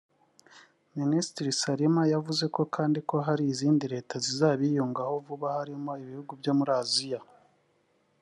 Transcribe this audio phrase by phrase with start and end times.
[0.99, 2.43] Minisitiri Salman yavuze
[2.75, 7.19] kandi ko hari izindi leta zizabiyungaho vuba harimo ibihugu byo muri Aziya